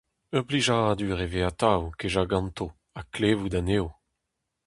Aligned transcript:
Ur 0.35 0.43
blijadur 0.47 1.19
e 1.25 1.27
vez 1.33 1.45
atav 1.49 1.81
kejañ 1.99 2.27
ganto 2.31 2.67
ha 2.93 3.01
klevout 3.13 3.55
anezho! 3.59 3.89